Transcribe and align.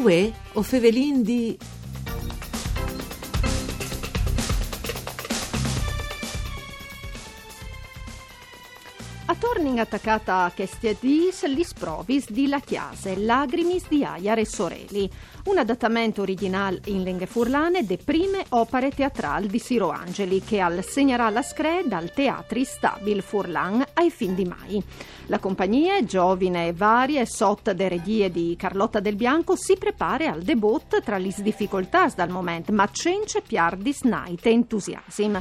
Uè, 0.00 0.32
o 0.54 0.62
fevelin 0.62 1.22
di... 1.22 1.58
A 9.70 9.72
Torning 9.72 9.94
attaccata 9.94 10.42
a 10.42 10.50
Chestiadis 10.50 11.46
lis 11.46 11.72
provis 11.74 12.28
di 12.28 12.48
La 12.48 12.58
Chiase, 12.58 13.16
Lagrimis 13.16 13.86
di 13.88 14.02
Aiare 14.02 14.44
Sorelli, 14.44 15.08
un 15.44 15.58
adattamento 15.58 16.22
originale 16.22 16.80
in 16.86 17.04
lingue 17.04 17.26
furlane 17.26 17.86
de 17.86 17.96
prime 17.96 18.44
opere 18.48 18.90
teatrali 18.90 19.46
di 19.46 19.60
Siro 19.60 19.90
Angeli 19.90 20.42
che 20.42 20.58
al 20.58 20.82
segnerà 20.82 21.30
la 21.30 21.42
scre 21.42 21.84
dal 21.86 22.12
Teatri 22.12 22.64
Stabil 22.64 23.22
Furlan 23.22 23.84
ai 23.94 24.10
fin 24.10 24.34
di 24.34 24.44
mai. 24.44 24.82
La 25.26 25.38
compagnia, 25.38 26.04
giovine 26.04 26.66
e 26.66 26.72
varie, 26.72 27.24
sotto 27.24 27.72
de 27.72 27.88
regie 27.88 28.28
di 28.28 28.56
Carlotta 28.58 28.98
del 28.98 29.14
Bianco, 29.14 29.54
si 29.54 29.76
prepara 29.76 30.32
al 30.32 30.42
debut 30.42 31.00
tra 31.00 31.16
le 31.16 31.32
difficoltà 31.36 32.10
dal 32.16 32.30
momento, 32.30 32.72
ma 32.72 32.88
cence 32.90 33.40
piardis 33.40 34.00
naite 34.02 34.50
entusiasm. 34.50 35.38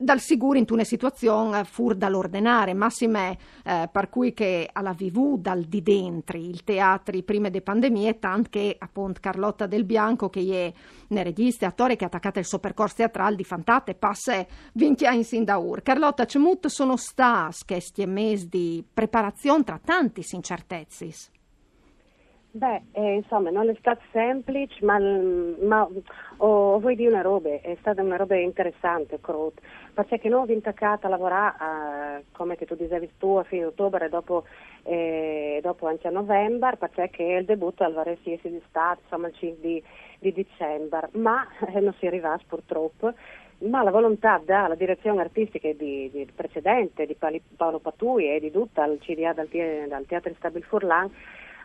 dal 0.00 0.20
sicuro 0.20 0.58
in 0.58 0.64
una 0.68 0.84
situazione 0.84 1.64
fur 1.64 1.96
dall'ordinare, 1.96 2.72
massime 2.72 3.36
eh, 3.64 3.88
per 3.90 4.08
cui 4.08 4.32
che 4.32 4.70
alla 4.72 4.92
VV 4.92 5.38
dal 5.38 5.64
di 5.64 5.82
dentri 5.82 6.48
il 6.48 6.62
teatri 6.62 7.24
prima 7.24 7.48
de 7.48 7.60
pandemie, 7.60 8.20
tant 8.20 8.48
che 8.48 8.76
appunto 8.78 9.18
Carlotta 9.20 9.66
Del 9.66 9.84
Bianco 9.84 10.28
che 10.28 10.40
è 10.40 10.72
ne 11.08 11.22
regista 11.24 11.64
e 11.64 11.68
attore 11.68 11.96
che 11.96 12.04
ha 12.04 12.06
attaccato 12.06 12.38
il 12.38 12.44
suo 12.44 12.60
percorso 12.60 12.96
teatrale 12.96 13.34
di 13.34 13.44
fantate 13.44 13.94
passe 13.94 14.46
vinchia 14.74 15.10
in 15.10 15.24
Sindaur. 15.24 15.82
Carlotta 15.82 16.26
Cemut 16.26 16.68
sono 16.68 16.96
stas 16.96 17.64
che 17.64 17.82
mesi 18.06 18.48
di 18.48 18.84
preparazione 18.94 19.64
tra 19.64 19.80
tanti 19.82 20.24
incertezzi. 20.30 21.36
Beh, 22.58 22.82
eh, 22.90 23.14
insomma, 23.14 23.50
non 23.50 23.68
è 23.68 23.76
stato 23.78 24.00
semplice, 24.10 24.84
ma, 24.84 24.98
ma 24.98 25.88
oh, 26.38 26.80
vuoi 26.80 26.96
dire 26.96 27.08
una 27.08 27.20
roba, 27.20 27.50
è 27.50 27.76
stata 27.78 28.02
una 28.02 28.16
roba 28.16 28.34
interessante, 28.34 29.20
Crot, 29.20 29.60
perché 29.94 30.28
noi 30.28 30.40
abbiamo 30.40 30.54
intaccato 30.54 31.06
a 31.06 31.10
lavorare, 31.10 32.18
eh, 32.18 32.24
come 32.32 32.56
tu 32.56 32.74
dicevi 32.74 33.10
tu, 33.16 33.36
a 33.36 33.44
fine 33.44 33.66
ottobre 33.66 34.06
e 34.06 34.08
dopo, 34.08 34.44
eh, 34.82 35.60
dopo 35.62 35.86
anche 35.86 36.08
a 36.08 36.10
novembre, 36.10 36.76
perché 36.92 37.22
il 37.22 37.44
debutto 37.44 37.84
al 37.84 37.92
Varese 37.92 38.40
di 38.42 38.60
Stato, 38.68 39.02
insomma, 39.04 39.28
il 39.28 39.34
5 39.34 39.60
di, 39.60 39.82
di 40.18 40.32
dicembre, 40.32 41.10
ma 41.12 41.46
eh, 41.72 41.78
non 41.78 41.94
si 42.00 42.06
è 42.06 42.08
arrivato 42.08 42.42
purtroppo. 42.48 43.12
Ma 43.58 43.84
la 43.84 43.92
volontà 43.92 44.40
dalla 44.44 44.74
direzione 44.74 45.20
artistica 45.20 45.72
di, 45.72 46.10
di 46.10 46.28
precedente 46.34 47.06
di 47.06 47.16
Paolo 47.56 47.78
Patui 47.78 48.28
e 48.32 48.40
di 48.40 48.50
tutta 48.50 48.84
il 48.84 48.98
CDA 49.00 49.32
dal 49.32 49.48
Teatro 50.06 50.32
Stabil 50.34 50.62
Furlan 50.64 51.10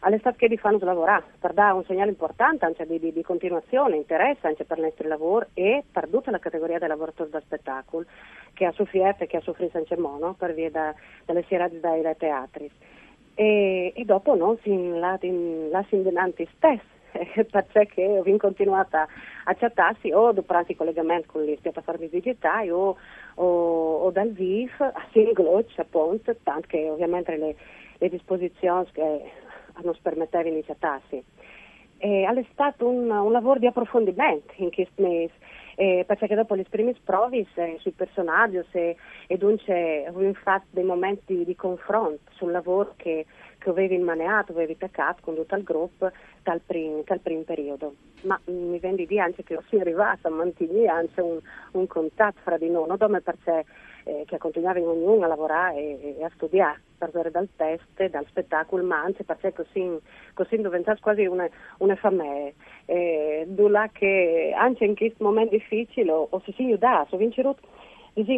all'estate 0.04 0.38
che 0.38 0.48
di 0.48 0.58
fanno 0.58 0.78
lavorare 0.82 1.24
per 1.40 1.54
dare 1.54 1.74
un 1.74 1.84
segnale 1.86 2.10
importante 2.10 2.66
anche 2.66 2.86
di, 2.86 3.00
di, 3.00 3.14
di 3.14 3.24
continuazione, 3.24 3.96
interesse 3.96 4.48
anche 4.48 4.66
per 4.66 4.78
il 4.78 4.84
nostro 4.86 5.08
lavoro 5.08 5.48
e 5.54 5.84
per 5.90 6.08
tutta 6.10 6.32
la 6.32 6.40
categoria 6.40 6.78
dei 6.78 6.88
lavoratori 6.88 7.30
da 7.30 7.40
spettacolo 7.40 8.06
che 8.54 8.66
ha 8.66 8.72
sofferto 8.72 9.24
e 9.24 9.28
che 9.28 9.38
ha 9.38 9.42
sofferto 9.42 9.78
anche 9.78 9.98
mono 9.98 10.34
per 10.34 10.54
via 10.54 10.70
da, 10.70 10.94
dalle 11.26 11.44
serate 11.48 11.80
dai, 11.80 12.02
dai 12.02 12.18
teatri. 12.18 12.70
E, 13.36 13.94
e, 13.96 14.06
dopo 14.06 14.36
no, 14.36 14.58
sin 14.62 15.00
la, 15.00 15.18
la 15.22 15.86
sindenanti 15.90 16.48
stessi 16.56 16.92
perché 17.72 18.06
ho 18.06 18.38
continuato 18.38 18.98
a 18.98 19.56
chattarsi 19.56 20.12
o 20.12 20.32
durante 20.34 20.74
i 20.74 20.76
collegamenti 20.76 21.28
con 21.28 21.44
le 21.44 21.58
piattaforme 21.62 22.10
digitali 22.10 22.70
o, 22.70 22.98
o, 23.36 23.98
o 24.04 24.12
dal 24.12 24.32
VIF 24.32 24.80
a 24.82 25.06
singolo, 25.12 25.64
appunto, 25.78 26.36
tanto 26.44 26.68
che 26.68 26.90
ovviamente 26.90 27.36
le, 27.38 27.56
le 27.98 28.10
disposizioni 28.10 28.86
che 28.92 29.32
non 29.82 29.96
permetteva 30.02 30.44
di 30.44 30.50
iniziarsi. 30.50 31.24
E 31.98 32.28
è 32.28 32.46
stato 32.52 32.88
un, 32.88 33.10
un, 33.10 33.32
lavoro 33.32 33.60
di 33.60 33.66
approfondimento 33.66 34.52
in 34.58 34.72
questo 34.72 35.02
mese, 35.02 35.32
eh, 35.76 36.04
perché 36.06 36.36
dopo 36.36 36.54
le 36.54 36.66
prime 36.70 36.94
prove 37.02 37.46
eh, 37.54 37.78
sui 37.80 37.92
personaggi 37.92 38.62
se, 38.72 38.98
e 39.26 39.38
dunque 39.38 40.06
avevo 40.06 40.34
fatto 40.34 40.66
dei 40.72 40.84
momenti 40.84 41.46
di 41.46 41.56
confronto 41.56 42.30
sul 42.32 42.52
lavoro 42.52 42.94
che, 42.98 43.26
che 43.58 43.70
avevi 43.70 43.98
maneato, 44.00 44.52
avevi 44.52 44.78
toccato 44.78 45.22
con 45.22 45.36
tutto 45.36 45.56
il 45.56 45.64
gruppo 45.64 46.12
dal 46.44 46.60
primo, 46.60 47.04
dal 47.06 47.22
primo 47.22 47.44
periodo. 47.44 47.96
Ma 48.24 48.38
mm, 48.52 48.72
mi 48.72 48.80
vendi 48.80 49.06
di 49.06 49.18
anche 49.18 49.44
che 49.44 49.58
sono 49.70 49.82
arrivata 49.82 50.28
a 50.28 50.32
mantenere 50.32 51.10
un, 51.16 51.40
un 51.72 51.88
contatto 51.88 52.40
fra 52.44 52.58
di 52.58 52.70
noi, 52.70 52.86
non 52.86 52.98
perché 53.24 53.64
eh, 54.04 54.24
che 54.26 54.38
continuava 54.38 54.80
in 54.80 54.88
ognuno 54.88 55.26
a 55.26 55.28
lavorare 55.28 55.78
e, 55.78 56.16
e 56.20 56.24
a 56.24 56.32
studiare 56.36 56.82
partire 56.98 57.32
dal 57.32 57.50
test, 57.56 58.10
dal 58.10 58.26
spettacolo, 58.28 58.84
ma 58.84 59.02
anche 59.02 59.24
perché 59.24 59.52
così, 59.54 59.98
così 60.34 60.58
diventato 60.58 61.00
quasi 61.02 61.26
una, 61.26 61.48
una 61.80 61.96
famiglia. 61.96 62.52
Eh, 62.86 63.46
là 63.48 63.90
che 63.92 64.54
anche 64.56 64.86
in 64.86 64.96
questo 64.96 65.24
momento 65.24 65.56
difficile 65.56 66.12
ho, 66.12 66.28
ho 66.30 66.42
si 66.46 66.54
aiutato, 66.58 67.16
ho 67.16 67.18
vinto 67.18 67.56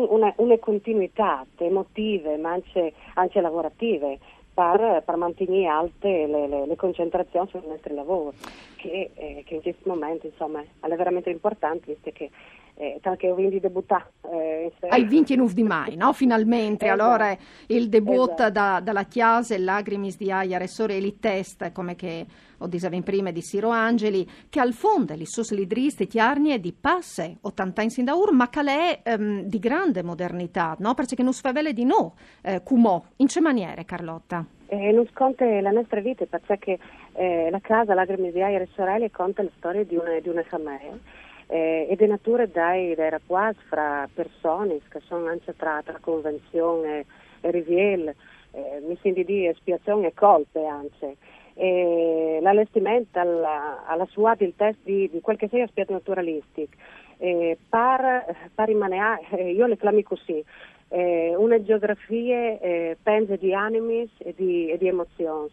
una, 0.10 0.34
una 0.38 0.58
continuità 0.58 1.46
emotive 1.58 2.38
ma 2.38 2.52
anche, 2.52 2.94
anche 3.16 3.42
lavorative 3.42 4.20
per, 4.54 5.04
per 5.06 5.16
mantenere 5.18 5.68
alte 5.68 6.28
le, 6.28 6.48
le, 6.48 6.66
le, 6.66 6.76
concentrazioni 6.78 7.50
sul 7.50 7.64
nostro 7.68 7.94
lavoro, 7.94 8.34
che, 8.78 9.12
eh, 9.14 9.44
che 9.46 9.56
in 9.56 9.62
questo 9.62 9.90
momento 9.90 10.28
insomma, 10.28 10.62
è 10.62 10.96
veramente 10.96 11.30
importante, 11.30 11.92
visto 11.94 12.10
che 12.14 12.30
eh, 12.76 13.00
che 13.18 13.30
ho 13.30 13.36
vinto 13.36 13.60
debuttato. 13.60 14.12
Eh, 14.32 14.72
Hai 14.90 15.06
vinto 15.06 15.34
in 15.34 15.46
di 15.54 15.64
mai, 15.64 15.96
no? 15.96 16.14
Finalmente. 16.14 16.86
esatto. 16.86 17.02
Allora 17.02 17.36
il 17.68 17.90
debutto 17.90 18.34
esatto. 18.34 18.52
da, 18.52 18.80
dalla 18.84 19.04
Chiase, 19.04 19.58
Lagrimis 19.58 20.18
di 20.18 20.32
Aia 20.32 20.66
Sorelli 20.68 21.20
Test, 21.20 21.72
come 21.72 21.96
che 21.96 22.26
ho 22.58 22.68
dicevo 22.68 22.96
in 22.96 23.04
prima 23.04 23.32
di 23.32 23.42
Siro 23.42 23.70
Angeli, 23.70 24.28
che 24.50 24.60
al 24.60 24.74
fondo 24.74 25.14
li 25.14 25.26
sus 25.26 25.54
lidristi 25.54 26.08
tiarnie 26.08 26.60
di 26.60 26.74
passe 26.74 27.38
80 27.42 27.82
anni 27.82 27.90
sin 27.90 28.06
da 28.06 28.14
ur, 28.16 28.34
ma 28.34 28.50
che 28.50 28.62
è 28.62 29.00
ehm, 29.04 29.42
di 29.44 29.60
grande 29.60 30.04
modernità, 30.04 30.76
no? 30.80 30.94
Perché 30.94 31.22
non 31.24 31.34
svevele 31.34 31.74
di 31.74 31.86
no, 31.86 32.16
eh, 32.42 32.62
cumò. 32.64 33.02
In 33.18 33.28
che 33.28 33.40
maniere, 33.42 33.86
Carlotta? 33.86 34.46
Eh, 34.68 34.92
non 34.92 35.08
sconte 35.12 35.62
la 35.62 35.72
nostra 35.72 36.02
vita, 36.02 36.26
perché 36.26 36.78
eh, 37.14 37.50
la 37.50 37.60
casa 37.60 37.94
Lagrimis 37.94 38.34
di 38.34 38.42
Aia 38.42 38.66
Sorelli 38.74 39.12
conta 39.12 39.44
la 39.44 39.52
storia 39.58 39.84
di 39.84 39.96
una, 39.96 40.20
di 40.20 40.28
una 40.28 40.44
famiglia 40.44 41.24
eh, 41.48 41.88
ed 41.90 42.02
è 42.02 42.08
natura 42.08 42.46
dai, 42.46 42.96
dai 42.96 43.10
rapporti 43.10 43.60
fra 43.68 44.10
persone 44.14 44.80
che 44.90 45.00
sono 45.08 45.28
anche 45.28 45.56
tra, 45.56 45.82
tra 45.84 45.98
convenzione 46.00 47.06
e 47.42 47.52
riviel, 47.52 48.14
eh, 48.52 48.82
mi 48.88 48.98
senti 49.02 49.24
di 49.24 49.46
espiazione 49.48 50.08
e 50.08 50.14
colpe 50.14 50.66
anche. 50.66 51.18
E 51.54 52.40
l'allestimento 52.42 53.20
alla, 53.20 53.86
alla 53.86 54.06
sua 54.08 54.36
del 54.36 54.54
test 54.56 54.80
di, 54.84 55.10
di 55.10 55.22
quel 55.22 55.38
che 55.38 55.48
sia 55.48 55.64
aspetto 55.64 55.94
naturalistico. 55.94 56.74
Eh, 57.18 57.58
per, 57.70 58.36
per 58.54 58.68
rimanere, 58.68 59.22
eh, 59.32 59.52
io 59.52 59.66
le 59.68 59.78
chiamo 59.78 60.02
così, 60.04 60.44
eh, 60.90 61.34
una 61.38 61.62
geografia 61.64 62.60
eh, 62.60 62.98
pensa 63.02 63.38
di 63.38 63.54
animi 63.54 64.10
e 64.18 64.34
di, 64.36 64.70
e 64.70 64.78
di 64.78 64.88
emozioni 64.88 65.50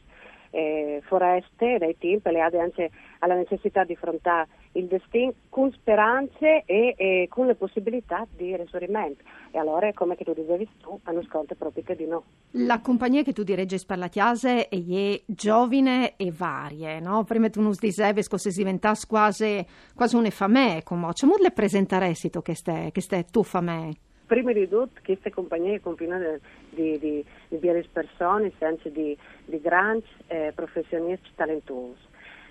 eh, 0.52 1.00
foreste, 1.06 1.78
dai 1.78 1.96
tempi, 1.98 2.30
le 2.30 2.40
ha 2.40 2.50
anche 2.52 2.90
alla 3.18 3.34
necessità 3.34 3.84
di 3.84 3.94
affrontare 3.94 4.48
il 4.72 4.86
destino 4.86 5.32
con 5.48 5.72
speranze 5.72 6.62
e, 6.66 6.94
e, 6.96 7.26
con 7.28 7.46
le 7.46 7.54
possibilità 7.54 8.26
di 8.36 8.56
risorgimento. 8.56 9.24
E 9.50 9.58
allora, 9.58 9.92
come 9.92 10.14
tu 10.16 10.32
dicevi 10.32 10.68
tu, 10.80 10.98
hanno 11.04 11.22
sconto 11.24 11.54
proprio 11.54 11.82
che 11.82 11.96
di 11.96 12.06
no. 12.06 12.22
La 12.52 12.80
compagnia 12.80 13.22
che 13.22 13.32
tu 13.32 13.42
direggi 13.42 13.78
per 13.86 13.98
la 13.98 14.08
Chiase 14.08 14.68
è 14.68 15.20
giovane 15.26 16.14
e 16.16 16.30
varie, 16.30 17.00
no? 17.00 17.24
Prima 17.24 17.48
tu 17.48 17.60
non 17.60 17.74
dicevi 17.78 18.22
che 18.22 18.38
si 18.38 18.50
diventasse 18.50 19.06
quasi, 19.06 19.64
quasi 19.94 20.30
famè, 20.30 20.82
come, 20.84 21.08
come 21.18 21.34
le 21.40 21.50
presenteresti 21.50 22.30
tu 22.30 22.42
che 22.42 22.54
stai, 22.54 22.92
che 22.92 23.00
stai 23.00 23.24
tu 23.30 23.42
famè? 23.42 23.90
prima 24.32 24.52
di 24.52 24.66
tutto 24.66 24.98
queste 25.04 25.28
compagnie 25.28 25.78
continuano 25.80 26.38
di, 26.70 26.98
di, 26.98 27.22
di 27.52 27.58
belle 27.58 27.86
persone, 27.92 28.52
anche 28.60 28.90
di, 28.90 29.16
di 29.44 29.60
grandi 29.60 30.06
eh, 30.28 30.52
professionisti 30.54 31.30
talentuosi. 31.34 32.10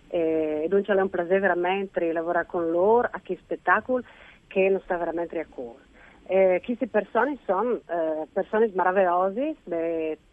Eh, 0.10 0.66
dunque 0.70 0.94
è 0.94 1.02
un 1.02 1.10
piacere 1.10 1.40
veramente 1.40 2.12
lavorare 2.12 2.46
con 2.46 2.70
loro 2.70 3.08
a 3.10 3.20
che 3.22 3.38
spettacolo 3.42 4.04
che 4.48 4.70
non 4.70 4.82
sta 4.82 4.98
veramente 4.98 5.40
a 5.40 5.46
cuore. 5.50 5.90
Eh, 6.28 6.62
queste 6.64 6.88
persone 6.88 7.38
sono 7.46 7.80
eh, 7.88 8.28
persone 8.32 8.70
meravigliose, 8.74 9.56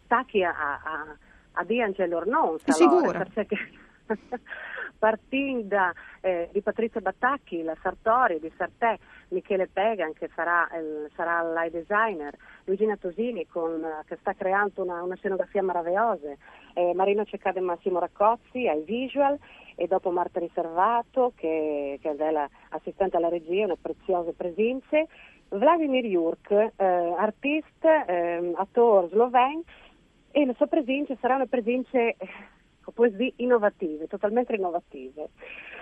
tacchi 0.07 0.43
a, 0.43 0.53
a, 0.53 1.05
a 1.53 1.63
dire 1.63 1.83
anche 1.83 2.05
loro 2.05 2.29
non, 2.29 2.57
sicuro. 2.65 3.25
Perché 3.33 3.57
partendo 4.99 5.63
da, 5.63 5.93
eh, 6.21 6.49
di 6.51 6.61
Patrizia 6.61 7.01
Battacchi, 7.01 7.63
la 7.63 7.75
Sartori, 7.81 8.39
di 8.39 8.51
Sartè, 8.55 8.97
Michele 9.29 9.67
Pegan 9.67 10.13
che 10.13 10.29
sarà, 10.35 10.67
il, 10.77 11.09
sarà 11.15 11.41
live 11.41 11.79
designer, 11.79 12.35
Luigina 12.65 12.97
Tosini 12.97 13.47
con, 13.47 13.81
che 14.05 14.17
sta 14.19 14.33
creando 14.33 14.83
una, 14.83 15.01
una 15.01 15.15
scenografia 15.15 15.63
meravigliosa, 15.63 16.35
eh, 16.73 16.93
Marino 16.93 17.23
Ceccade 17.23 17.61
Massimo 17.61 17.99
Raccozzi 17.99 18.67
ai 18.67 18.83
visual 18.83 19.37
e 19.75 19.87
dopo 19.87 20.11
Marta 20.11 20.39
Riservato 20.39 21.31
che, 21.35 21.97
che 22.01 22.15
è 22.15 22.31
l'assistente 22.31 23.17
alla 23.17 23.29
regia, 23.29 23.65
una 23.65 23.77
preziosa 23.81 24.31
presenza, 24.35 24.97
Vladimir 25.49 26.05
Jurk, 26.05 26.51
eh, 26.51 26.73
artista, 27.17 28.05
eh, 28.05 28.53
attore 28.55 29.07
sloveno 29.07 29.63
e 30.31 30.45
la 30.45 30.53
sua 30.53 30.67
presenza 30.67 31.15
sarà 31.19 31.35
una 31.35 31.47
presenza 31.47 31.97
poesie 32.91 33.33
innovative, 33.37 34.07
totalmente 34.07 34.55
innovative. 34.55 35.29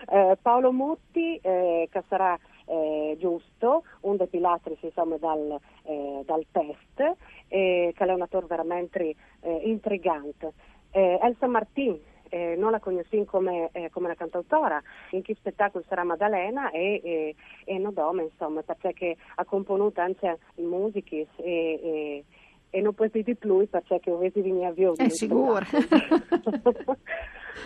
Eh, 0.10 0.38
Paolo 0.42 0.72
Mutti, 0.72 1.38
eh, 1.42 1.88
che 1.92 2.04
sarà 2.08 2.38
eh, 2.66 3.16
giusto, 3.20 3.84
un 4.02 4.18
dei 4.18 4.28
pilastri 4.28 4.78
insomma, 4.80 5.18
dal, 5.18 5.60
eh, 5.84 6.22
dal, 6.26 6.46
test, 6.52 7.16
che 7.48 7.94
è 7.96 8.14
un 8.14 8.22
attore 8.22 8.46
veramente 8.46 9.16
eh, 9.42 9.62
intrigante. 9.64 10.54
Eh, 10.92 11.20
Elsa 11.22 11.48
Martin, 11.48 12.00
eh, 12.30 12.56
non 12.58 12.72
la 12.72 12.80
conosci 12.80 13.24
come, 13.26 13.70
eh, 13.72 13.90
come, 13.90 14.08
una 14.08 14.16
cantautora, 14.16 14.82
in 15.12 15.22
che 15.22 15.36
spettacolo 15.36 15.84
sarà 15.88 16.04
Maddalena 16.04 16.72
e, 16.72 17.02
e, 17.04 17.36
e 17.66 17.78
Nodome, 17.78 18.24
insomma, 18.24 18.62
perché 18.64 19.16
ha 19.36 19.46
componuto 19.46 20.02
anche 20.02 20.38
musiche 20.56 21.28
e, 21.38 21.80
e 21.82 22.26
e 22.70 22.82
non 22.82 22.94
puoi 22.94 23.10
di 23.12 23.36
più 23.36 23.68
perché 23.70 24.12
ho 24.12 24.18
visto 24.18 24.42
venire 24.42 24.68
a 24.68 24.72
Viola. 24.72 25.04
È 25.04 25.10
sicuro. 25.10 25.66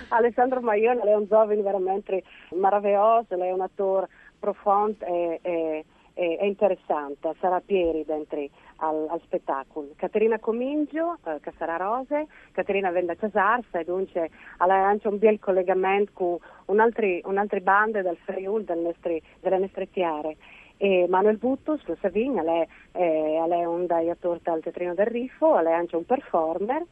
Alessandro 0.10 0.62
Maione 0.62 1.02
è 1.04 1.16
un 1.16 1.26
giovane 1.26 1.62
veramente 1.62 2.24
meraviglioso, 2.52 3.36
è 3.36 3.52
un 3.52 3.62
attore 3.62 4.08
profondo 4.40 5.06
e, 5.06 5.40
e, 5.42 5.86
e 6.14 6.48
interessante, 6.48 7.34
sarà 7.40 7.62
Pieri 7.62 8.04
dentro 8.06 8.46
al, 8.78 9.08
al, 9.10 9.22
spettacolo. 9.24 9.90
Caterina 9.96 10.40
Comingio, 10.40 11.18
eh, 11.26 11.40
che 11.42 11.54
sarà 11.58 11.78
Rose, 11.78 12.28
Caterina 12.52 12.92
Venda 12.92 13.16
Casarsa 13.16 13.80
e 13.80 13.84
dunque 13.84 14.30
anche 14.58 15.08
un 15.08 15.18
bel 15.18 15.40
collegamento 15.40 16.12
con 16.14 16.38
un'altra 16.66 17.08
un 17.24 17.48
banda 17.62 18.02
del 18.02 18.18
Friul, 18.24 18.64
del 18.64 18.80
nostri, 18.80 19.22
delle 19.40 19.60
nostre 19.60 19.90
tiare. 19.90 20.38
E 20.84 21.06
Manuel 21.08 21.38
Buttus, 21.38 21.86
lo 21.86 21.96
Savigna, 22.02 22.42
lei, 22.42 22.66
eh, 22.94 23.36
è 23.36 23.66
un 23.66 23.86
daiatore 23.86 24.40
al 24.46 24.62
Teatrino 24.62 24.96
del 24.96 25.06
Riffo, 25.06 25.60
lei 25.60 25.74
è 25.74 25.76
anche 25.76 25.96
un 25.96 26.06
performer. 26.06 26.84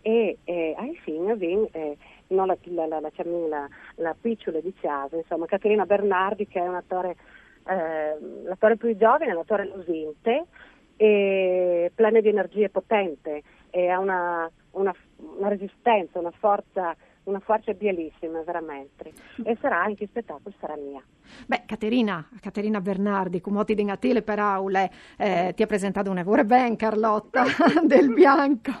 E 0.00 0.38
eh, 0.44 0.74
alla 0.78 0.92
fine 1.02 1.36
viene 1.36 1.68
eh, 1.72 1.96
non 2.28 2.46
la, 2.46 2.56
la, 2.62 2.86
la, 2.86 3.00
la, 3.00 3.68
la 3.96 4.16
picciole 4.18 4.62
di 4.62 4.72
Chiave, 4.72 5.18
insomma 5.18 5.44
Caterina 5.44 5.84
Bernardi 5.84 6.46
che 6.46 6.58
è 6.58 6.66
un 6.66 6.74
attore, 6.74 7.16
eh, 7.68 8.16
l'attore 8.44 8.78
più 8.78 8.96
giovane, 8.96 9.34
l'attore 9.34 9.66
lusente, 9.66 10.46
e 10.96 11.92
pieno 11.94 12.20
di 12.20 12.28
energie 12.28 12.70
potente 12.70 13.42
e 13.68 13.88
ha 13.88 13.98
una, 13.98 14.50
una, 14.70 14.94
una 15.36 15.48
resistenza, 15.48 16.18
una 16.18 16.30
forza 16.30 16.96
una 17.24 17.40
forza 17.40 17.72
bellissima 17.72 18.42
veramente 18.42 19.12
e 19.42 19.56
sarà 19.60 19.82
anche 19.82 20.04
il 20.04 20.08
spettacolo 20.10 20.54
sarà 20.58 20.76
mia 20.76 21.02
Beh, 21.46 21.62
Caterina, 21.66 22.28
Caterina 22.40 22.80
Bernardi, 22.80 23.40
come 23.40 23.64
ti 23.64 23.74
dingatile 23.74 24.22
per 24.22 24.38
aule, 24.38 24.90
eh, 25.16 25.52
ti 25.54 25.62
ha 25.62 25.66
presentato 25.66 26.10
un 26.10 26.18
evore 26.18 26.44
ben 26.44 26.76
Carlotta 26.76 27.44
del 27.84 28.12
Bianco. 28.12 28.72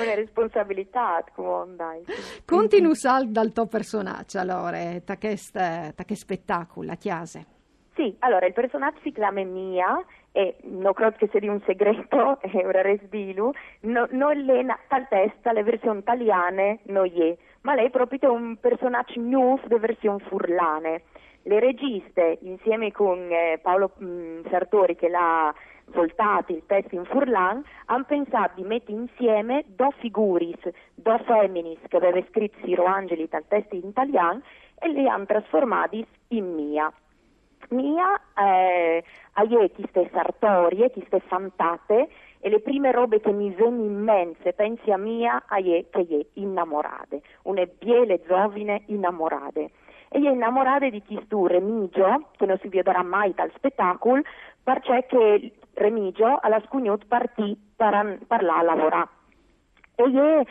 Una 0.00 0.14
responsabilità, 0.14 1.24
come 1.34 1.76
dai. 1.76 2.04
Continua 2.44 2.94
sal 2.94 3.28
dal 3.28 3.52
tuo 3.52 3.66
personaggio, 3.66 4.38
allora, 4.38 4.78
ta 5.04 5.16
che, 5.16 5.38
ta 5.52 5.92
che 5.92 6.16
spettacolo, 6.16 6.94
chiase. 6.96 7.46
Sì, 7.94 8.16
allora, 8.20 8.46
il 8.46 8.54
personaggio 8.54 9.00
si 9.02 9.12
chiama 9.12 9.42
Mia 9.42 10.02
e 10.32 10.56
non 10.62 10.94
credo 10.94 11.16
che 11.18 11.28
sia 11.30 11.52
un 11.52 11.60
segreto, 11.66 12.40
è 12.40 12.64
un 12.64 12.72
resbilu, 12.72 13.52
no, 13.80 14.06
non 14.10 14.38
le 14.38 14.64
tal 14.88 15.06
testa 15.08 15.52
le 15.52 15.62
versioni 15.62 15.98
italiane 15.98 16.78
non 16.84 17.06
è, 17.06 17.36
ma 17.62 17.74
lei 17.74 17.86
è 17.86 17.90
proprio 17.90 18.32
un 18.32 18.56
personaggio 18.56 19.20
nuovo 19.20 19.60
di 19.66 19.78
versione 19.78 20.22
furlane. 20.26 21.02
Le 21.42 21.60
registe, 21.60 22.38
insieme 22.42 22.92
con 22.92 23.28
eh, 23.30 23.58
Paolo 23.60 23.90
mh, 23.98 24.04
mm, 24.06 24.40
Sartori 24.48 24.96
che 24.96 25.08
l'ha 25.08 25.52
voltato 25.86 26.52
il 26.52 26.62
testo 26.64 26.94
in 26.94 27.04
furlan, 27.04 27.62
hanno 27.86 28.04
pensato 28.04 28.52
di 28.54 28.62
mettere 28.62 28.96
insieme 28.96 29.64
due 29.66 29.90
figuris, 29.98 30.60
due 30.94 31.18
feminis 31.26 31.80
che 31.88 31.96
aveva 31.96 32.24
scritto 32.30 32.56
Ciro 32.64 32.84
Angeli 32.84 33.28
dal 33.28 33.44
testo 33.48 33.74
in 33.74 33.88
italiano 33.88 34.40
e 34.78 34.88
li 34.88 35.06
hanno 35.08 35.26
trasformati 35.26 36.06
in 36.28 36.54
Mia 36.54 36.90
mia 37.72 38.20
eh, 38.36 39.02
a 39.32 39.46
queste 39.46 40.08
sartorie, 40.12 40.90
queste 40.90 41.20
fantate 41.20 42.08
e 42.40 42.48
le 42.48 42.60
prime 42.60 42.90
robe 42.90 43.20
che 43.20 43.32
mi 43.32 43.50
vengono 43.50 43.84
in 43.84 44.02
mente, 44.02 44.52
pensi 44.52 44.90
a 44.90 44.96
mia, 44.96 45.44
a 45.46 45.60
che 45.60 45.86
è 45.90 46.40
innamorate, 46.40 47.22
una 47.44 47.64
biele 47.78 48.20
giovine 48.26 48.82
innamorate. 48.86 49.70
E 50.08 50.18
è 50.18 50.28
innamorate 50.28 50.90
di 50.90 51.02
questo 51.02 51.46
Remigio, 51.46 52.30
che 52.36 52.44
non 52.44 52.58
si 52.60 52.68
vedrà 52.68 53.02
mai 53.02 53.32
dal 53.32 53.50
spettacolo, 53.54 54.22
perché 54.62 55.06
Remigio 55.74 56.38
alla 56.40 56.60
scugnut 56.66 57.06
partì 57.06 57.56
per, 57.76 58.18
là 58.42 58.58
a 58.58 58.62
lavorare. 58.62 59.08
E 59.94 60.02
è 60.02 60.44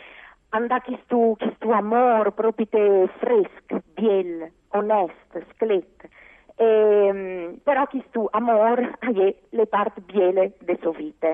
andato 0.48 0.90
questo, 0.90 1.36
questo 1.38 1.70
amore 1.72 2.32
proprio 2.32 3.06
fresco, 3.18 3.82
biel, 3.92 4.50
onesto, 4.68 5.42
sclet 5.54 6.08
ehm, 6.62 7.58
però 7.62 7.86
chi 7.86 8.02
stu 8.08 8.26
amor 8.30 8.98
è 8.98 9.34
le 9.50 9.66
parti 9.66 10.00
biele 10.00 10.52
de 10.60 10.78
sua 10.80 10.92
vita. 10.92 11.32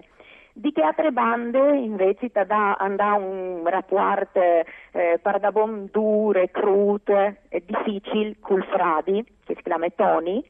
Di 0.52 0.73
che 0.73 0.82
altre 0.82 1.12
bande 1.12 1.76
invece 1.76 2.30
da 2.32 2.75
andare 2.75 3.23
un 3.23 3.62
rapporto 3.68 4.40
eh, 4.40 5.18
per 5.23 5.38
da 5.38 5.52
bon 5.52 5.88
dure, 5.92 6.50
crute 6.50 7.42
e 7.49 7.62
difficile 7.64 8.37
col 8.40 8.64
fradi, 8.64 9.25
che 9.44 9.54
si 9.54 9.62
chiama 9.62 9.87
Tony, 9.94 10.42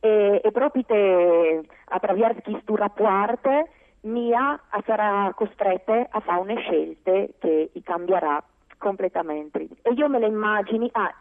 e, 0.00 0.40
e 0.42 0.50
proprio 0.50 0.82
te, 0.84 1.60
attraverso 1.88 2.40
questo 2.42 2.74
rapporto 2.74 3.68
mia 4.02 4.58
sarà 4.86 5.30
costretta 5.34 6.06
a 6.08 6.20
fare 6.20 6.40
una 6.40 6.58
scelta 6.58 7.12
che 7.38 7.70
cambierà 7.84 8.42
completamente. 8.78 9.68
E 9.82 9.92
io 9.92 10.08
me 10.08 10.18
le 10.18 10.26
immagini, 10.26 10.88
ah, 10.92 11.14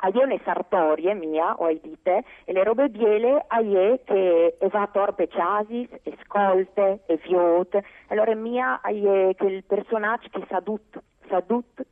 Aione 0.00 0.40
sartorie 0.44 1.12
mia, 1.14 1.54
o 1.58 1.64
ai 1.64 1.80
dite, 1.82 2.22
e 2.44 2.52
le 2.52 2.62
robe 2.62 2.88
biele 2.88 3.44
aie 3.48 4.00
che 4.04 4.56
va 4.70 4.88
torpe 4.92 5.26
ciasis, 5.28 5.88
e 6.02 6.16
scolte, 6.24 7.00
e 7.06 7.18
viot, 7.24 7.78
allora 8.08 8.34
mia 8.34 8.80
aie 8.82 9.34
che 9.34 9.46
il 9.46 9.64
personaggio 9.64 10.28
che 10.30 10.44
sa 10.48 10.60
tutto, 10.60 11.02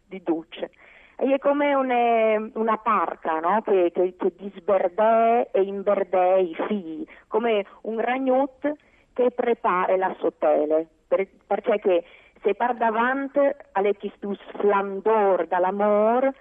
di 0.07 0.23
duce. 0.23 0.71
E 1.19 1.35
è 1.35 1.39
come 1.39 1.75
une, 1.75 2.51
una 2.55 2.77
parca 2.77 3.41
no? 3.41 3.63
che, 3.63 3.91
che, 3.93 4.15
che 4.17 4.33
disberdè 4.37 5.49
e 5.51 5.63
imberdè 5.63 6.35
i 6.37 6.55
figli, 6.69 7.07
come 7.27 7.65
un 7.83 7.99
ragnut 7.99 8.73
che 9.15 9.31
prepara 9.31 9.97
la 9.97 10.15
sotele, 10.21 10.87
per, 11.09 11.27
perché 11.47 12.05
se 12.43 12.55
par 12.55 12.77
davanti 12.77 13.41
alle 13.73 13.97
questo 13.97 14.37
splendor 14.53 15.47
dall'amor, 15.47 16.33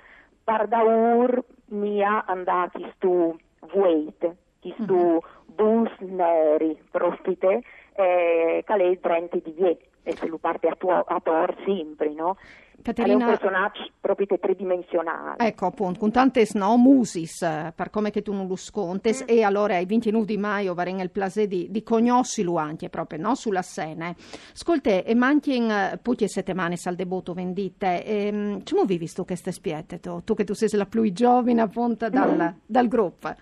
par 0.43 0.67
daur 0.67 1.43
mia 1.69 2.25
andati 2.27 2.86
stu 2.95 3.38
vueit, 3.74 4.36
stu 4.81 4.95
mm-hmm. 4.95 5.55
bus 5.55 5.91
neri 6.00 6.77
profite, 6.91 7.62
eh, 7.95 8.63
cale 8.65 9.00
drenti 9.00 9.41
di 9.43 9.51
vie, 9.51 9.77
e 10.05 10.15
se 10.15 10.27
lo 10.27 10.38
parte 10.38 10.67
a, 10.67 10.75
tuo, 10.75 10.93
a 10.93 11.19
tor 11.19 11.55
sempre, 11.65 12.13
no? 12.13 12.38
Caterina... 12.81 13.17
È 13.17 13.24
un 13.24 13.25
personaggio 13.25 13.89
proprio 14.00 14.27
tridimensionale. 14.39 15.38
Ecco, 15.38 15.65
appunto, 15.65 16.00
con 16.00 16.12
tante 16.12 16.47
no, 16.53 16.77
musis, 16.77 17.39
per 17.75 17.89
come 17.89 18.12
che 18.12 18.21
tu 18.21 18.31
non 18.31 18.47
lo 18.47 18.55
scontes, 18.55 19.24
mm. 19.24 19.27
e 19.27 19.41
allora 19.41 19.75
ai 19.75 19.88
29 19.88 20.25
di 20.25 20.38
maio 20.38 20.75
varene 20.75 21.01
il 21.01 21.09
placer 21.09 21.47
di, 21.47 21.71
di 21.71 21.81
cognossilo 21.81 22.57
anche 22.57 22.89
proprio, 22.89 23.19
no, 23.19 23.33
sulla 23.33 23.63
scena. 23.63 24.13
Ascolte, 24.53 25.03
e 25.03 25.15
manchin 25.15 26.00
puti 26.03 26.25
e 26.25 26.27
settimane 26.27 26.77
sal 26.77 26.93
debutto 26.93 27.33
vendite, 27.33 28.05
e, 28.05 28.27
ehm, 28.27 28.63
come 28.63 28.85
vi 28.85 29.00
visto 29.00 29.25
queste 29.25 29.51
spiette, 29.51 30.00
tu? 30.00 30.24
tu 30.24 30.35
che 30.35 30.43
tu 30.43 30.53
sei 30.53 30.69
la 30.74 30.85
più 30.85 31.12
giovane 31.12 31.62
appunto 31.62 32.07
dal, 32.09 32.35
mm. 32.35 32.57
dal 32.67 32.88
gruppo? 32.88 33.33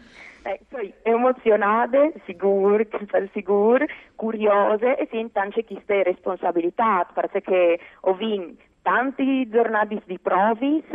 Eh, 0.45 0.59
sono 0.69 0.83
emozionate, 1.03 2.13
sicure, 2.25 2.87
sicure, 3.33 3.87
curiose 4.15 4.97
e 4.97 5.07
si 5.09 5.17
anche 5.39 5.63
queste 5.63 6.03
responsabilità, 6.03 7.07
perché 7.13 7.79
ho 8.01 8.13
vinto 8.15 8.61
tanti 8.83 9.49
giornate 9.49 10.03
di 10.05 10.19
provis 10.19 10.85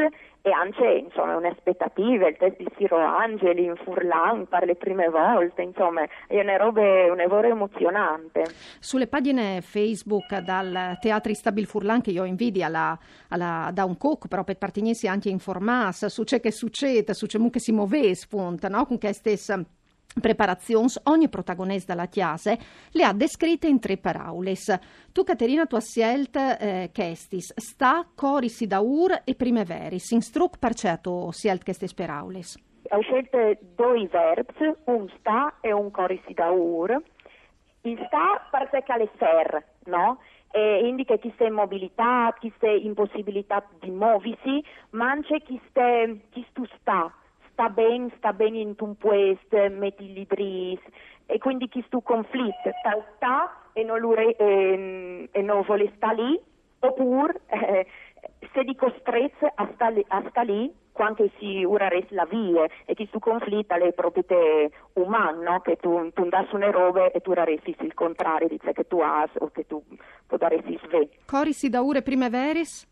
e 0.43 0.51
anche 0.51 1.05
insomma, 1.05 1.37
un'aspettativa, 1.37 2.29
il 2.29 2.37
test 2.39 2.57
di 2.59 2.69
Siro 2.77 2.97
Angeli 2.97 3.65
in 3.65 3.75
Furlan 3.77 4.47
per 4.47 4.65
le 4.65 4.77
prime 4.77 5.09
volte, 5.09 5.63
insomma 5.63 6.03
è 6.27 6.41
una 6.41 6.57
roba, 6.57 6.81
una 7.11 7.25
roba 7.25 7.49
emozionante. 7.49 8.45
Sulle 8.79 9.09
pagine 9.09 9.61
Facebook 9.63 10.39
dal 10.39 10.97
Teatri 11.01 11.35
Stabil 11.35 11.67
Furlan 11.67 12.01
che 12.01 12.11
io 12.11 12.25
invidi 12.25 12.63
alla, 12.63 12.97
alla, 13.31 13.71
da 13.73 13.85
un 13.85 13.97
cook 13.97 14.29
però 14.29 14.45
per 14.45 14.59
partenirsi 14.59 15.09
anche 15.09 15.29
informare 15.29 15.93
su 15.93 16.25
ciò 16.25 16.39
che 16.39 16.53
succede, 16.53 17.15
su 17.15 17.27
ciò 17.27 17.39
che 17.51 17.59
si 17.59 17.73
muove 17.73 18.15
spunta, 18.15 18.69
no? 18.69 18.87
con 18.87 18.99
che 18.99 19.13
stessa 19.13 19.61
preparazions, 20.21 21.01
ogni 21.05 21.29
protagonista 21.29 21.95
della 21.95 22.07
chiase 22.07 22.59
le 22.93 23.05
ha 23.05 23.13
descritte 23.13 23.69
in 23.69 23.79
tre 23.79 23.97
parole. 23.97 24.55
Tu, 25.13 25.23
Caterina, 25.23 25.67
tu 25.67 25.77
hai 25.77 25.81
scelto 25.81 26.39
eh, 26.59 26.91
questis, 26.93 27.53
sta, 27.57 28.07
coris 28.15 28.65
daur 28.65 29.23
e 29.25 29.35
primeveris. 29.35 30.11
In 30.11 30.23
struc 30.23 30.59
per 30.59 30.75
certo 30.75 31.31
scelto 31.33 31.65
queste 31.65 31.87
parole. 31.95 32.41
Ho 32.91 33.01
scelto 33.01 33.39
due 33.75 34.07
verbi, 34.07 34.75
un 34.85 35.09
sta 35.19 35.57
e 35.61 35.73
un 35.73 35.91
coris 35.91 36.23
daur. 36.35 37.03
Il 37.83 38.03
sta 38.07 38.49
perché 38.51 38.97
le 38.97 39.11
ser, 39.19 39.65
no? 39.85 40.19
E 40.51 40.89
indica 40.89 41.17
chi 41.17 41.31
sta 41.35 41.45
in 41.45 41.53
mobilità, 41.53 42.35
chi 42.41 42.53
sta 42.57 42.69
in 42.69 42.95
possibilità 42.95 43.65
di 43.79 43.91
muoversi, 43.91 44.65
ma 44.91 45.11
anche 45.11 45.41
chi 45.43 45.61
sta, 45.69 46.07
chi 46.31 46.45
sta 46.81 47.13
sta 47.59 47.71
bene, 47.71 48.13
sta 48.19 48.33
bene 48.33 48.59
in 48.59 48.75
un 48.79 48.97
puesto, 48.97 49.57
metti 49.71 50.05
gli 50.05 50.25
dris, 50.29 50.79
e 51.27 51.39
quindi 51.39 51.69
chi 51.69 51.83
stu 51.89 52.01
conflitto, 52.01 52.71
sta, 52.79 52.97
sta 53.17 53.63
e 53.73 53.83
non, 53.83 53.99
lui, 53.99 54.31
e, 54.31 55.29
e 55.29 55.43
non 55.43 55.63
vuole 55.63 55.93
sta 55.97 56.13
lì, 56.13 56.41
oppure 56.79 57.41
eh, 57.49 57.87
se 58.53 58.63
di 58.63 58.77
costretto 58.77 59.51
a 59.53 59.69
sta, 59.75 59.93
sta 60.29 60.43
lì, 60.43 60.73
quanto 60.93 61.29
si 61.39 61.65
urare 61.65 62.07
la 62.11 62.27
via 62.27 62.65
e 62.85 62.95
chi 62.95 63.07
stu 63.07 63.19
conflitto 63.19 63.75
le 63.77 63.93
proprietà 63.93 64.37
umane, 64.95 65.43
no? 65.43 65.61
che 65.61 65.77
tu, 65.77 66.11
tu 66.13 66.29
dassi 66.29 66.55
una 66.55 66.71
roba 66.71 67.11
e 67.11 67.21
tu 67.21 67.33
raresti 67.33 67.75
il 67.81 67.95
contrario, 67.95 68.47
dice 68.47 68.73
che 68.73 68.87
tu 68.87 69.01
hai 69.01 69.29
o 69.39 69.51
che 69.51 69.67
tu 69.67 69.83
potresti 70.27 70.79
sve. 70.87 71.09
Cori 71.27 71.53
si 71.53 71.69
da 71.69 71.81
ure? 71.81 72.03
Eh, 72.05 72.88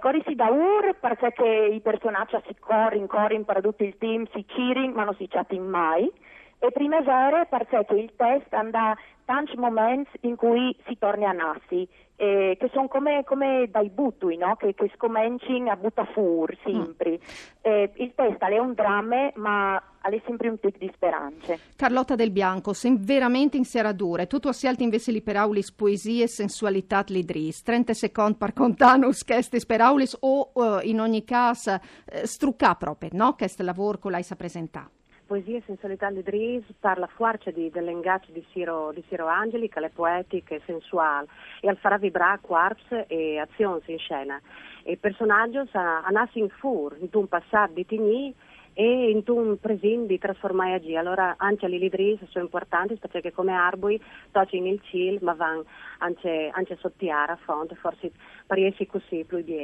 Cori 0.00 0.22
si 0.26 0.34
da 0.34 0.48
ur 0.48 0.96
perché 1.00 1.68
i 1.72 1.80
personaggi 1.80 2.36
si 2.46 2.54
corrono, 2.58 3.06
corrono 3.06 3.44
per 3.44 3.60
tutto 3.60 3.84
il 3.84 3.96
team, 3.98 4.26
si 4.32 4.44
cirin, 4.48 4.92
ma 4.92 5.04
non 5.04 5.14
si 5.14 5.26
chatin 5.28 5.64
mai. 5.64 6.10
E 6.58 6.72
primavera 6.72 7.44
perché 7.44 7.84
il 7.94 8.12
test 8.16 8.52
anda 8.52 8.96
tanti 9.26 9.56
momenti 9.56 10.10
in 10.22 10.36
cui 10.36 10.74
si 10.86 10.96
torna 10.98 11.30
a 11.30 11.32
nassi, 11.32 11.86
eh, 12.16 12.56
che 12.58 12.70
sono 12.72 12.88
come, 12.88 13.24
come, 13.24 13.68
dai 13.70 13.90
buttui, 13.90 14.36
no? 14.38 14.56
che, 14.56 14.72
che 14.74 14.90
scominciano 14.94 15.70
a 15.70 15.76
buttare 15.76 16.10
fuori 16.12 16.56
sempre. 16.64 17.10
Mm. 17.10 17.16
Eh, 17.60 17.92
il 17.96 18.12
test 18.14 18.38
è 18.38 18.58
un 18.58 18.72
dramma, 18.72 19.30
ma 19.34 19.82
è 20.00 20.22
sempre 20.24 20.48
un 20.48 20.58
tic 20.58 20.78
di 20.78 20.90
speranze. 20.94 21.58
Carlotta 21.76 22.14
Del 22.14 22.30
Bianco, 22.30 22.72
sei 22.72 22.96
veramente 22.98 23.56
in 23.56 23.64
seradure. 23.64 24.26
Tu 24.26 24.38
tu 24.38 24.48
assalti 24.48 24.84
invece 24.84 25.12
li 25.12 25.20
per 25.20 25.36
aulis 25.36 25.72
poesie 25.72 26.24
e 26.24 26.28
sensualità 26.28 27.04
lidris. 27.06 27.62
30 27.62 27.92
secondi 27.92 28.38
per 28.38 28.52
contanus 28.52 29.24
che 29.24 29.44
per 29.66 29.80
aulis 29.80 30.16
o 30.20 30.52
uh, 30.54 30.78
in 30.82 31.00
ogni 31.00 31.24
caso 31.24 31.72
uh, 31.72 32.24
struccà 32.24 32.76
proprio, 32.76 33.10
no? 33.12 33.34
Che 33.34 33.50
lavoro 33.58 33.98
che 33.98 34.10
l'hai 34.10 34.22
sa 34.22 34.36
presentare. 34.36 34.94
Poesia 35.26 35.56
e 35.56 35.62
sensualità 35.66 36.08
Dries 36.22 36.62
parla 36.78 37.08
forte 37.08 37.50
di, 37.50 37.68
dell'engagio 37.68 38.30
di 38.30 38.46
Siro, 38.52 38.92
di 38.92 39.02
Siro 39.08 39.26
Angeli, 39.26 39.68
che 39.68 39.80
è 39.80 39.88
poetica 39.88 40.54
e 40.54 40.62
sensuale, 40.64 41.26
e 41.60 41.68
al 41.68 41.76
farà 41.78 41.98
vibrare 41.98 42.38
quarts 42.40 43.06
e 43.08 43.38
azioni 43.38 43.82
in 43.86 43.98
scena. 43.98 44.40
E 44.84 44.92
il 44.92 44.98
personaggio 44.98 45.66
ha 45.72 46.08
nato 46.10 46.38
in 46.38 46.48
fur, 46.48 46.96
in 47.00 47.08
un 47.10 47.26
passato 47.26 47.72
di 47.72 47.84
Tigny 47.84 48.32
e 48.72 49.10
in 49.10 49.24
un 49.26 49.58
presente 49.58 50.06
di 50.06 50.18
trasformare 50.18 50.78
a. 50.78 50.96
Allora 50.96 51.34
anche 51.38 51.66
le 51.66 51.78
lidris 51.78 52.22
sono 52.28 52.44
importanti 52.44 52.96
perché 52.96 53.32
come 53.32 53.52
arbui 53.52 54.00
toccano 54.30 54.68
il 54.68 54.80
ciel, 54.84 55.18
ma 55.22 55.34
vanno 55.34 55.64
anche, 55.98 56.50
anche 56.52 56.76
sottiare 56.76 57.32
a 57.32 57.38
fonte, 57.42 57.74
forse 57.74 58.12
per 58.46 58.58
così 58.86 59.24
più 59.26 59.42
di 59.42 59.56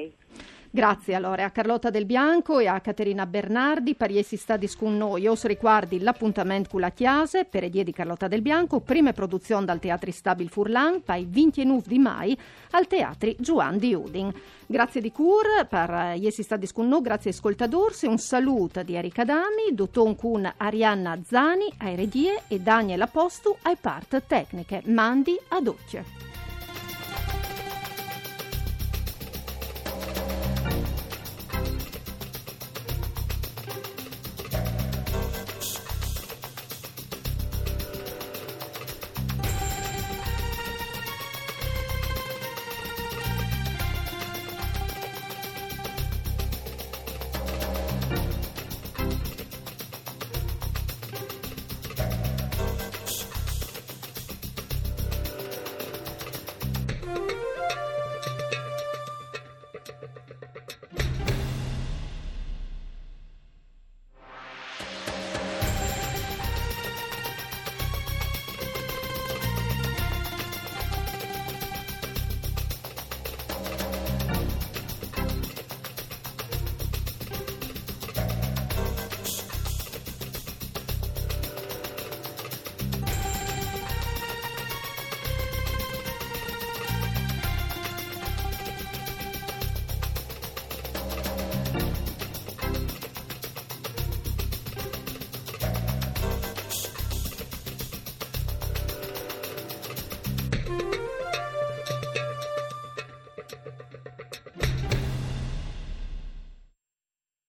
Grazie 0.74 1.14
allora 1.14 1.44
a 1.44 1.50
Carlotta 1.50 1.90
Del 1.90 2.06
Bianco 2.06 2.58
e 2.58 2.66
a 2.66 2.80
Caterina 2.80 3.26
Bernardi 3.26 3.94
per 3.94 4.10
essere 4.10 4.40
stati 4.40 4.66
con 4.74 4.96
noi. 4.96 5.26
Os 5.26 5.44
riguardi 5.44 6.00
l'appuntamento 6.00 6.70
con 6.70 6.80
la 6.80 6.92
chiase 6.92 7.44
per 7.44 7.64
edie 7.64 7.84
di 7.84 7.92
Carlotta 7.92 8.26
Del 8.26 8.40
Bianco, 8.40 8.80
prima 8.80 9.12
produzione 9.12 9.66
dal 9.66 9.78
Teatro 9.78 10.10
Stabil 10.10 10.48
Furlan, 10.48 11.02
poi 11.02 11.26
29 11.28 11.82
di 11.84 11.98
mai 11.98 12.34
al 12.70 12.86
Teatro 12.86 13.30
Juan 13.36 13.76
di 13.76 13.92
Udin. 13.92 14.32
Grazie 14.64 15.02
di 15.02 15.12
cur 15.12 15.66
per 15.68 15.90
essere 15.90 16.42
stati 16.42 16.66
con 16.72 16.88
noi, 16.88 17.02
grazie 17.02 17.32
ascoltatori, 17.32 18.06
un 18.06 18.16
saluto 18.16 18.82
di 18.82 18.94
Erika 18.94 19.24
Dami, 19.24 19.74
Dotton 19.74 20.16
con 20.16 20.50
Arianna 20.56 21.20
Zani, 21.22 21.70
a 21.76 21.90
Eredie 21.90 22.44
e 22.48 22.60
Daniel 22.60 23.02
Apostu 23.02 23.54
ai 23.60 23.76
part 23.78 24.22
tecniche. 24.26 24.80
Mandi 24.86 25.38
ad 25.48 25.66
occhio. 25.66 26.31